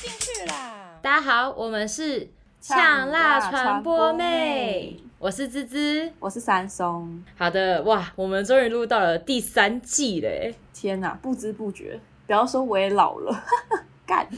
[0.00, 0.98] 进去啦！
[1.02, 2.26] 大家好，我们是
[2.58, 7.22] 呛辣传播妹，我是芝芝，我是三松。
[7.36, 10.54] 好的，哇，我们终于录到了第三季嘞！
[10.72, 13.44] 天哪，不知不觉，不要说我也老了，
[14.06, 14.26] 干。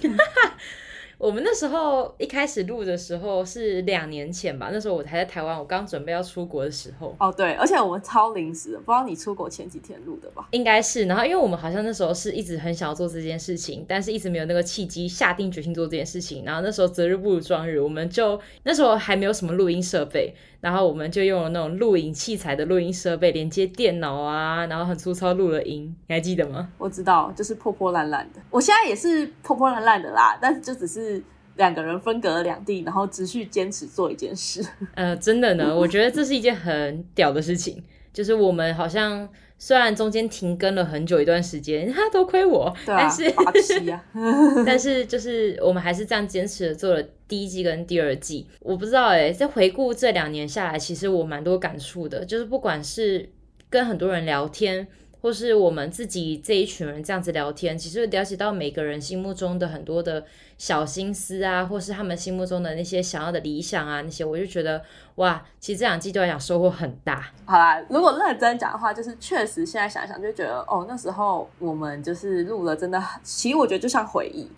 [1.23, 7.15] 我们那时候一开始录的时候是两年前吧，那时候我还在台湾，我刚准备要出国的时候。
[7.21, 10.49] 哦，对，而且我们超临时的，不知道你出国前几天录的吧？
[10.51, 11.05] 应该是。
[11.05, 16.45] 然后因为我们好像那时候是一直很想要做这件事情，但是一直没有那个契机下定决心做这件事情。
[16.45, 20.35] 然后那时候择日不如撞日，我们就那时候还没有什么录音设备。
[20.63, 26.69] 然后我们就用了那种录影器材的录音设备，连接电脑啊，然后很粗糙录了音，你还记得吗？
[26.79, 28.41] 我知道，就是破破烂烂的。
[28.49, 31.21] 我现在也是破破烂烂的啦，但是就只是
[31.57, 34.65] 两个人分隔了两地，然后持续坚持做一件事。
[34.95, 37.83] 呃，真的呢， 我觉得这是一件很屌的事情，
[38.13, 39.29] 就是我们好像。
[39.59, 44.05] 虽然中间停更了很久一段时间，哈，多亏我，啊、但是，啊、
[44.67, 48.47] 但是就是我们还是这样坚持的做了第一季跟第二季。
[48.61, 53.27] 我不知道哎，在回顾这两年下来，其实我蛮多感触的，就是不管是
[53.71, 54.87] 跟很多人聊天。
[55.23, 60.25] 或是我们自己这一群人这样子聊天，其实了解到每个人心目中的很多的
[60.59, 64.83] 小心思啊，或是他们心目中的那些想要的理想啊，那些我就觉得
[65.15, 67.31] 哇，其实这两季对我来讲收获很大。
[67.45, 74.49] 好啦，如果认真讲的话，就是确实现在想想就觉得哦，那时候我们就是录了，真的，其实我觉得就像回忆。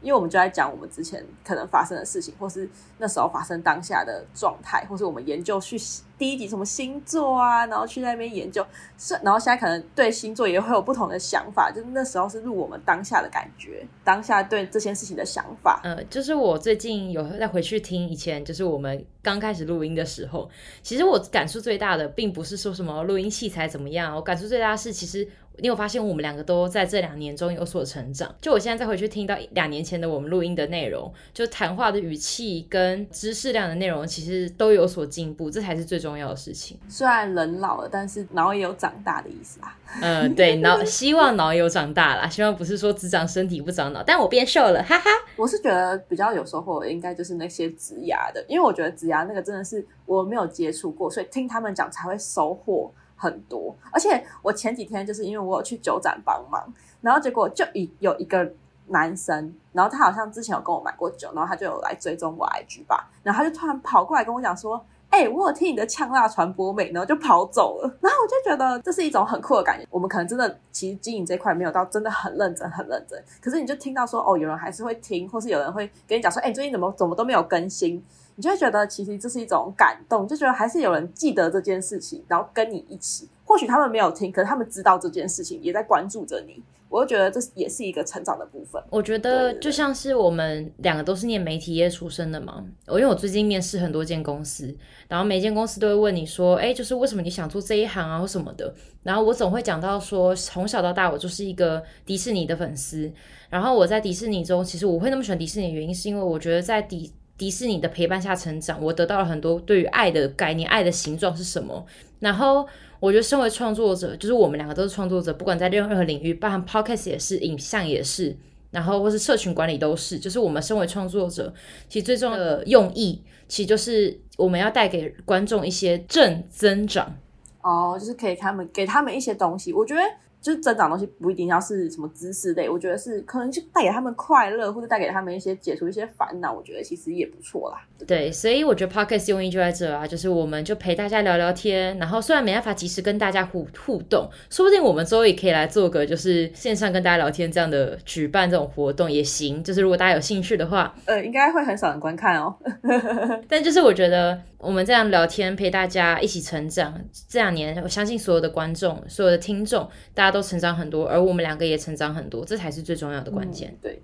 [0.00, 5.76] 因为我们就在讲我们之前可能发生的事情，或是那时候发生当下的状态，或是我们研究去
[6.18, 8.64] 第一集什么星座啊，然后去那边研究，
[8.96, 15.80] 是然后现在可能对星座也会有不同的想法，就是那时候是录我们当下的感觉，当下对这件事情的想法。
[15.82, 20.48] 呃，就是我最近有再回去听以前，就是我们刚开始录音的时候，
[20.82, 25.26] 其实我感触最大的，并不是说什么录音器材怎么样，我感触最大是其实。
[25.58, 28.34] 你有发现我们两个都在这两年中有所成长？
[28.40, 36.78] 就我现在再回去听到两年前的我们录音的内容，就谈话的语气跟知识量的内容，其实都有所进步，这才是最重要的事情。
[36.88, 39.76] 虽然人老了，但是脑也有长大的意思啊。
[40.02, 44.02] 嗯，对，脑希望脑有长大啦，希望不是说只长身体不长脑。
[44.02, 45.10] 但我变瘦了，哈哈。
[45.36, 52.92] 我是觉得比较有收获的，应该就是那些植牙的，因为我觉得植牙那个真的是我没有接触过，所以听他们讲才会收获。
[53.16, 56.62] 很多，而且我前几天就是因为我有去酒展帮忙，
[57.00, 58.52] 然后结果就一有一个
[58.88, 67.98] 男生，然后他好像之前有跟我买过酒，然后他就有来追踪我 IG 吧，然后他就突然跑过来跟我讲说：“哎、我有听你的呛辣传播美。”然后就跑走了。
[68.00, 69.86] 然后我就觉得这是一种很酷的感觉。
[69.90, 78.04] 我们可能真的其实经营这块没有到真的很认真很认真，可是你就听到说哦，有人还是会听，或是有人会跟你讲说：“哎、欸，最近怎么怎么都没有更新。”
[78.36, 83.28] 你就会觉得其实这是一种感动，就觉得还是有人记得这件事情，然后跟你一起。
[83.44, 86.62] 或许他们没有听，可是他们知道这件事情，也在关注着你。
[86.88, 88.82] 我就觉得这也是一个成长的部分。
[88.90, 92.64] 我觉得就像是我们两个都是念媒体业出身的嘛。
[92.86, 94.74] 我因为我最近面试很多间公司，
[95.08, 103.10] 然后每间公司都会问你说：“哎，就是为什么你想做这一行啊，或什么的。”然后我总会讲到说，从小到大我就是一个迪士尼的粉丝。
[103.48, 107.12] 然后我在迪士尼中，其实我会那么喜欢迪士尼的原因，是因为我觉得在迪。
[107.38, 111.84] 迪士尼的陪伴下成长，我得到了很多对于爱的概念，爱的形状是什么？
[112.20, 112.66] 然后
[112.98, 118.34] 我觉得，身为创作者，就是我们两个都是创作者，不管在任何领域，包含 Podcast 也是，影像也是，
[118.70, 121.52] 然后或是社群管理都是，就是我们身为创作者，
[121.88, 127.14] 其实最重要的用意，其实就是我们要带给观众一些正增长。
[127.60, 130.00] 哦，就是可以他们给他们一些东西，我觉得。
[130.46, 137.84] 就是增长东西不一定要是什么知识类，我觉得是可能就带给他们快乐，或者带给他们一些解除一些烦恼，我觉得其实也不错啦。
[137.98, 152.54] 对，对，所以我觉得 Podcast 用意就在这啊，就是我们就陪大家聊聊天，然后虽然没办法及时跟大家互互动，说不定我们之后也可以来做个就是线上跟大家聊天这样的举办这种活动也行，就是如果大家有兴趣的话，呃，应该会很少人观看哦。
[153.48, 160.46] 但就是我觉得我们这样聊天陪大家一起成长，这两年我相信所有的观众、所有的听众，大家都。
[160.46, 163.70] 成长很多，而我们两个也成长很多，这才是最重要的关键。
[163.70, 163.78] 嗯。
[163.82, 164.02] 对，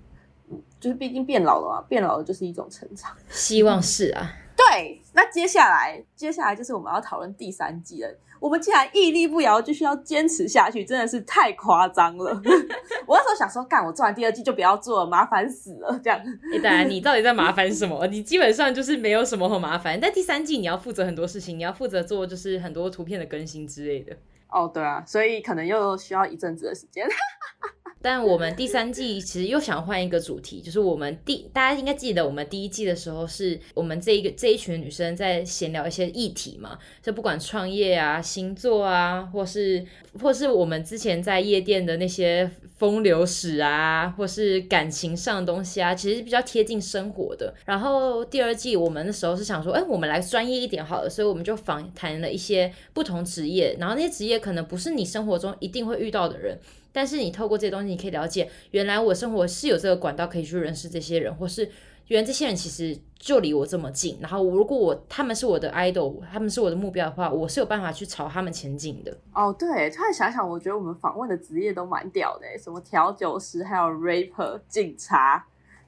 [0.77, 3.11] 就是毕竟变老了嘛，变老了就是一种成长。
[3.29, 4.33] 希望是啊。
[4.57, 8.19] 对，那接下来，接下来就是我们要讨论第三季了。
[8.41, 12.31] 我们既然屹立不摇，继续要坚持下去，真的是太夸张了。
[13.07, 15.97] 我那时候想说，干，我做完第二季就不要做了，麻烦死了。
[16.03, 16.19] 这样，
[16.53, 18.05] 哎，当然，你到底在麻烦什么？
[18.07, 19.97] 你基本上就是没有什么很麻烦。
[19.97, 24.13] 但第三季你要负责很多事情，你要负责做就是很多图片的更新之类的。
[24.53, 27.07] 哦，对啊，所以可能又需要一阵子的时间。
[28.03, 39.85] 但我们第三季其实又想换一个主题，就是我们第大家应该记得，我们第一季的时候是我们这一个这一群女生在闲聊一些议题嘛，就不管创业啊、星座啊，或是
[40.21, 47.55] 或是我们之前在夜店的那些风流史啊，或是感情上的东西啊，其实比较贴近生活的。
[47.63, 56.59] 然后第二季我们的时候是想说，哎，我们来专业一点好了，所以我们就访谈了一些不同职业，然后那些职业可能不是你生活中一定会遇到的人。
[56.93, 61.69] 但是你透过这些东西，你可以了解，原来我生活是有这个管道可以去认识这些人，或是
[62.07, 64.17] 原来这些人其实就离我这么近。
[64.21, 69.17] 然后如果我他们是我的 idol，他们是我的目标的话，我是有办法去朝他们前进的。
[69.33, 75.45] 哦，对，突然想想，我觉得我们访问的职业都蛮屌的，什么调酒师，还有 rapper、警察、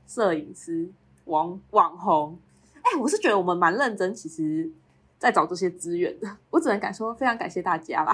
[0.07, 0.89] 摄影师、
[1.25, 2.37] 网网红。
[2.81, 4.71] 哎，我是觉得我们蛮认真，其实。
[5.17, 8.13] 在找这些资源的，我只能敢说非常感谢大家啦。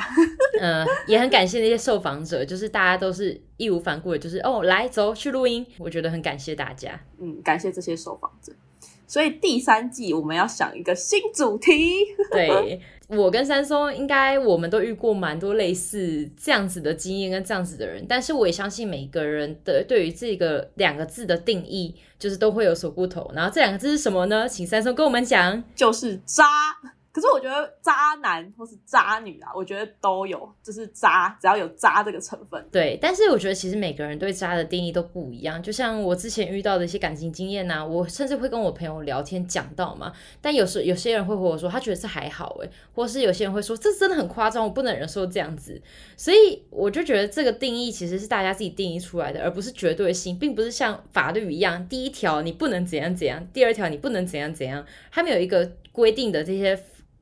[0.60, 7.00] 嗯， 也很感谢那些受访者，就是大家都是义无反顾的，就是哦，来走去录音，我觉得很感谢大家。
[7.20, 8.54] 嗯，感谢这些受访者。
[9.08, 12.06] 所以第三季我们要想一个新主题。
[12.32, 12.80] 对，
[13.18, 23.30] 我跟三松应该我们都遇过蛮多类似这样子的经验跟这样子的人，但是我也相信每个人的对于这个两个字的定义就是都会有所不同。
[23.36, 24.48] 然后这两个字是什么呢？
[24.48, 26.44] 请三松跟我们讲，就是渣。
[27.12, 32.66] 可是我觉得渣男或是渣女啊，我觉得都有，就是渣，只要有渣这个成分。
[32.72, 35.62] 对，但是我觉得其实每个人对渣的定义都不一样。
[35.62, 40.14] 就像我之前遇到的一些感情经验呐、啊，我甚至会跟我朋友聊天讲到嘛。
[40.40, 45.82] 但有时有些人会和我说，他觉得是还好诶，或是有些人会说，这真的很夸张，我不能忍受这样子。
[46.16, 56.82] 所以我就觉得这个定义其实是大家自己定义出来的，而不是绝对性，并不是像法律一样，第一条你不能怎样怎样，第二条你不能怎样怎样，他们有一个规定的这些。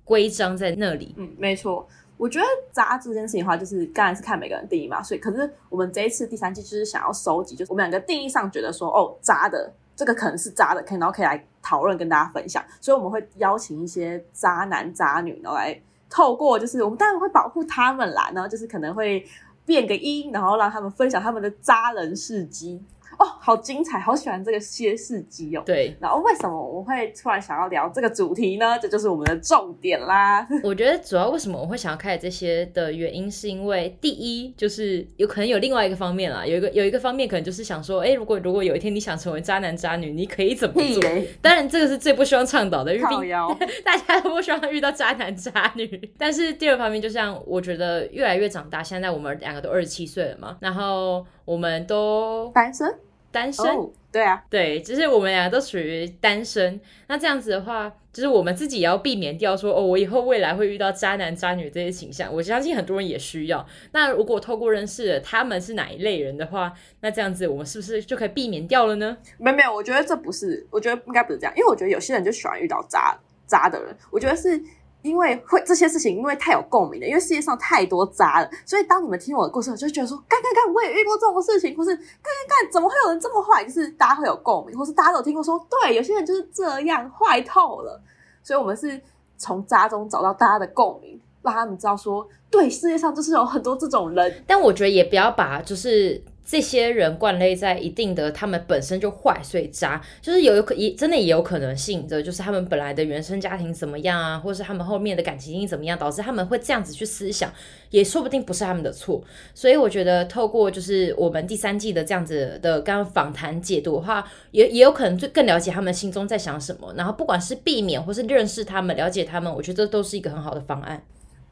[0.09, 1.87] 规章在那里，嗯，没错。
[2.17, 5.03] 我觉得渣这件事情的话，就是当然是看每个人定义嘛。
[5.03, 12.65] 所以，可是我们这一次第三季就是想要收集，就是我们两个定义上觉得说，哦，渣的这个可能是渣的，可以然后可以来讨论跟大家分享。
[12.81, 15.79] 所以我们会邀请一些渣男渣女，然后来
[16.09, 19.23] 透过就是我们当然会保护他们啦，然后就是可能会
[19.63, 22.81] 变个音，然后让他们分享他们的渣人事迹。
[23.17, 25.63] 哦，好精彩，好喜欢这个歇斯底里哦。
[25.65, 28.77] 对，然后为什么我会突然想要聊这个主题呢？
[28.79, 30.47] 这就是我们的重点啦。
[30.63, 41.01] 我觉得主要为什么我会想要开这些的原因，是因为第一就是有可能有另外一个方面啦，有一个有一个方面可能就是想说，哎，如果如果有一天你想成为渣男渣女，你可以怎么做？
[41.41, 43.29] 当然这个是最不希望倡导的，因为
[43.83, 46.11] 大家都不希望遇到渣男渣女。
[46.17, 52.87] 但是第二方面，就像我觉得越来越长大，现在我们两个都二十七岁了嘛，然后我们都单身。
[53.31, 56.79] 单身，oh, 对啊，对，就是我们俩都属于单身。
[57.07, 62.33] 那这样子的话，就是我们自己也要避免掉说，哦，我以后未来会遇到渣男渣女这些倾向。
[62.33, 63.65] 我相信很多人也需要。
[63.91, 69.17] 那如果透过认识了他们是哪一类人的话，那这样子我们是不是就可以避免掉了呢？
[69.37, 73.15] 没有没有，我觉得这不是，我觉得应该不是这样，因为我觉得有些人就喜欢遇到渣
[73.45, 73.95] 渣的人。
[74.11, 74.61] 我觉得是。
[75.01, 83.63] 因为会这些事情，因为太有共鸣了，因为世界上太多渣了，所以当你们听我的故事，就觉得说，干干干，我也遇过这种事情，或是干干干，怎么会有人这么坏？
[83.63, 88.01] 就是大家会有共鸣，或是大家都有听过说，对，有些人就是这样坏透了。
[88.43, 88.99] 所以我们是
[89.37, 94.43] 从渣中找到大家的共鸣，让他们知道说，对，世界上就是有很多这种人。
[94.45, 96.23] 但我觉得也不要把就是。
[96.45, 107.53] 这些人惯类在一定的，他们本身就坏，所以渣，就是有可也真的也有可能性的，就是他们本来的原生家庭怎么样啊，或是他们后面的感情经怎么样，导致他们会这样子去思想，
[107.91, 109.23] 也说不定不是他们的错。
[109.53, 116.91] 所以我觉得透过就是我们第三季的这样子的刚刚访谈解读的话，也也有可能就更了解他们心中在想什么。
[116.97, 121.03] 然后不管是避免或是认识他们、了解他们，我觉得这都是一个很好的方案。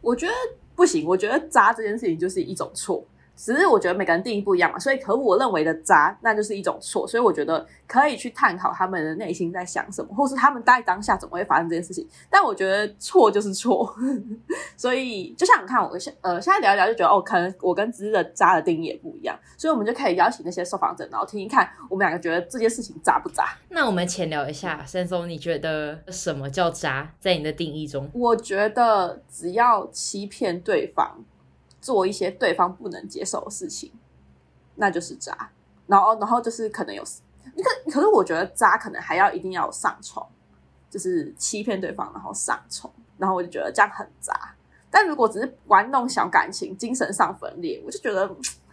[0.01, 0.33] 我觉得
[0.75, 3.05] 不行，我觉得渣这件事情就是一种错。
[3.37, 7.07] 只是我觉得每个人定义不一样嘛，所以可我认为的渣，那就是一种错。
[7.07, 12.05] 所以我觉得可以去探讨他们的内心在想什么，或是他们在当下怎么会发生这件事情。
[12.29, 13.95] 但我觉得错就是错，
[14.75, 23.55] 所以就像你看，我现呃现在聊一聊就觉得哦，可能我跟芝的渣的定义也不一样，所以我们就可以邀请那些受访者，然后听一看我们两个觉得这件事情渣不渣。
[23.69, 27.13] 那我们浅聊一下，森松，你觉得什么叫渣？
[27.19, 31.23] 在你的定义中，我觉得只要欺骗对方。
[31.81, 33.91] 做一些对方不能接受的事情，
[34.75, 35.51] 那就是渣。
[35.85, 40.27] 然后，然后就是可能有，可可是我觉得渣可能还要一定要上床，
[40.89, 44.33] 就是欺骗对方，然后上床，然后我就觉得这样很渣。
[44.89, 48.27] 但如果只是玩弄小感情，精神上分裂，我就觉得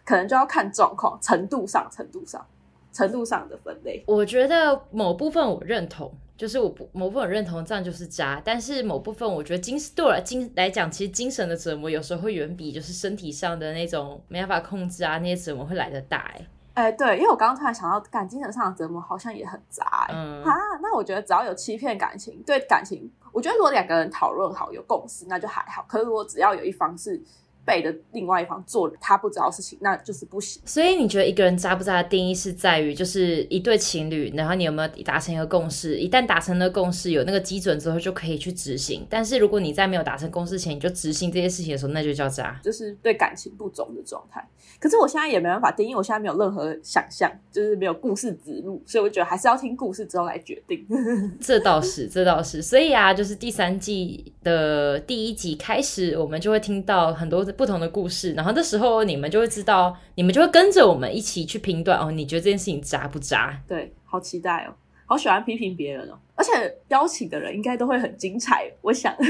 [0.04, 2.44] 可能就要看状况，程度上，程度上，
[2.92, 4.02] 程度上的分类。
[4.06, 6.12] 我觉得某部分我认同。
[6.36, 16.18] 就是我不某部分认同这样就是渣，但是某部分我觉得精对我来精来讲，其实精神的折磨有时候会远比就是身体上的那种没办法控制啊那些折磨会来的大。
[16.34, 20.12] 哎，哎、欸，对，因为我刚刚突然想到，感精神上的折磨好像也很渣、欸。
[20.12, 25.84] 嗯啊，那我觉得只要有欺骗感情，对感情，我觉得如果两个人讨论好有共识，那就还好。
[25.88, 27.22] 可是如果只要有一方是。
[27.64, 30.62] 背的另外一方做了他不知道的事情，那就是不行。
[30.64, 35.98] 所以你觉得一个人渣不渣的定义是在于，就是一对情侣，然后你有没有达成一个共识？
[35.98, 39.06] 一旦达成了共识，有那个基准之后，就可以去执行。
[39.08, 44.46] 但是如果你在没有达成共识前你就执行这些事情的时候，那就叫渣，就是对感情不忠的状态。
[44.78, 50.86] 可是我现在也没办法定义，我现在没有任何想象，就是没有故事植入，所以我觉得还是要听故事之后来决定。
[51.40, 52.60] 这倒是，这倒是。
[52.60, 63.60] 所以啊，就是第三季的第一集开始，我们就会听到很多不同的故事，然后这时候你们就会知道，你们就会跟着我们一起去评断哦，你觉得这件事情渣不渣？
[63.66, 64.74] 对，好期待哦，
[65.06, 69.12] 好喜欢批评别人哦，而且邀请的人应该都会很精彩，我想。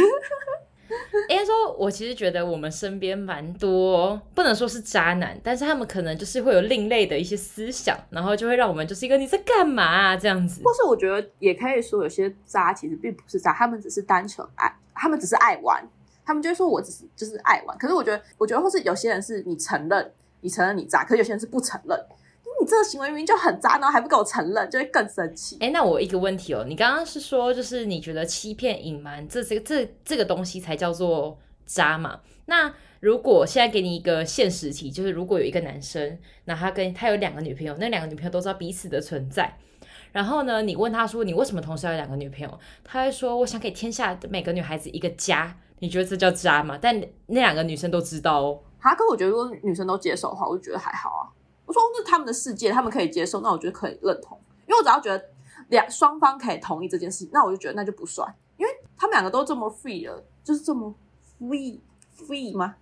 [1.31, 10.63] 应该说，我其实觉得我们身边蛮多，不能说是渣男，但是他们可能就是会有另类的一些思想，然后就会让我们就是一个你在干嘛啊这样子。
[10.63, 14.73] 或是我觉得也可以说，有些渣其实并不是渣，他们只是单纯爱，
[15.05, 15.87] 他们只是爱玩。
[16.27, 21.99] 他们就会说我只是就是爱玩，可是我觉得，我觉得或是有些人是你承认，你承认你渣，可是有些人是不承认，
[22.59, 25.59] 你这个行为明明就很渣，然后还不给我承认，就会更生气。
[25.61, 32.21] 哎、那我一个问题哦，你刚刚是说就是你觉得欺骗隐瞒这这个这这个东西才叫做渣嘛？
[32.47, 39.59] 那如果现在给你一个现实题，就是如果有一个男生，那他跟他有两个女朋友，那两个女朋友都知道彼此的存在，
[40.15, 42.61] 然后呢，你问他说你为什么同时要有两个女朋友？
[42.85, 45.59] 他会说我想给天下的每个女孩子一个家。
[45.81, 46.79] 你觉得这叫渣吗？
[46.81, 48.61] 但那两个女生都知道哦。
[48.79, 51.27] 哈，可我觉得如果女生都接受的话，我就觉得还好啊。
[51.67, 54.41] 我说那是他们的世界，他们可以接受，那我觉得可以认同。
[54.69, 55.21] 因为我只要觉得
[55.71, 58.33] 两双方可以同意这件事，那我就觉得那就不算。
[58.57, 60.95] 因为他们两个都这么 free 了，就是这么
[61.41, 61.81] free
[62.17, 62.77] free 吗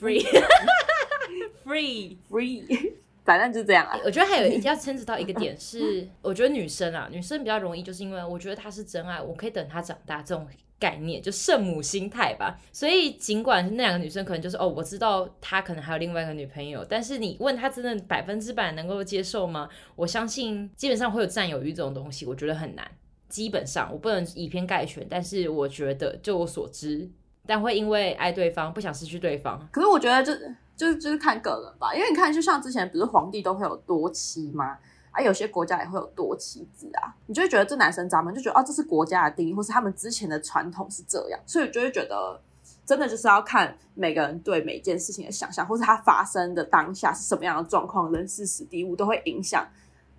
[0.00, 2.92] ？free，free，free，free
[3.26, 3.98] 反正就是这样啊。
[4.04, 10.46] 我觉得还有一定要牵扯到一个点是，我觉得女生啊，女生比较容易，就是因为我觉得她是真爱，我可以等她长大这种。
[10.78, 19.70] 概念就圣母心态吧，所以尽管那两个女生可能就是哦，我知道她可能还有另外一个女朋友，但是你问她真的百分之百能够接受吗？
[19.94, 22.86] 我相信基本上会有占有欲这种东西，我觉得很难。
[23.26, 27.10] 基本上我不能以偏概全，但是我觉得就我所知，
[27.46, 29.60] 但会因为爱对方不想失去对方。
[29.70, 30.34] 可是我觉得就
[30.76, 34.76] 就就是看个人吧，因为你看，就像之前不是皇帝都会有多妻吗？
[35.10, 38.30] 啊，有些国家也会有多妻制啊，你就会觉得这男生渣吗？
[38.30, 42.38] 就觉得哦，这是国家的定义，或是他们之前的传统是这样，所以就会觉得
[42.84, 49.66] 真的就是要看每个人对每件事情的想象，或是他发生的当下是什么样的状况，人事时地物都会影响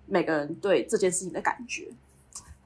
[0.06, 1.88] 每个人对这件事情的感觉。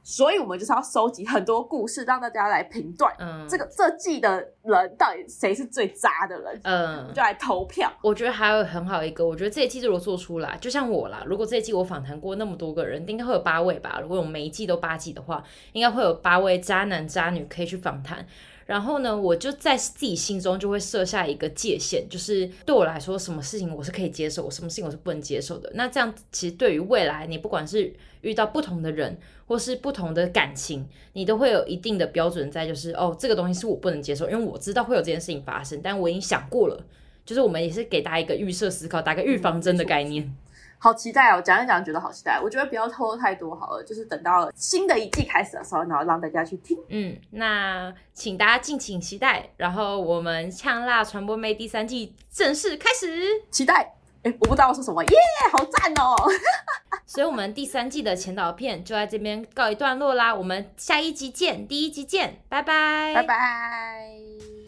[0.02, 7.90] 所以，我们就是要收集很多故事，让大家来评断，嗯，这个这季的人到底谁是最渣的人，嗯，就来投票。
[8.02, 14.00] 我觉得还有很好一个，我觉得这一季如果做出来，就像我啦，如果这一季我访谈过那么多个人，应该会有八位吧。
[14.02, 15.42] 如果我们每一季都八季的话，
[15.72, 18.26] 应该会有八位渣男渣女可以去访谈。
[18.72, 25.70] 然后呢，我就在自己心中就会设下一个界限，就是对我来说，什么事情我是可以接受，我什么事情我是不能接受的。
[25.74, 36.82] 那这样其实对于未来，你不管是遇到不同的人，或是不同的感情，你都会有一定的标准在，就是哦，这个东西是我不能接受，因为我知道会有这件事情发生，但我已经想过了，
[37.26, 40.34] 就是我们也是给大家一个预设思考，打个预防针的概念。
[40.82, 41.40] 好期待哦！
[41.40, 42.40] 讲一讲，觉得好期待。
[42.42, 46.76] 我觉得不要透露太多好了，就是等到新的一季开始的时候，然后让大家去听。
[46.88, 49.48] 嗯，那请大家敬请期待。
[49.56, 53.06] 然后我们呛辣传播妹第三季正式开始，
[53.48, 53.94] 期待。
[54.24, 56.16] 哎，我不知道我说什么，耶、yeah，好赞哦！
[57.06, 60.34] 所以，我们第三季的前导片就在这边告一段落啦。
[60.34, 64.61] 我们下一集见，第一集见，拜拜，拜拜。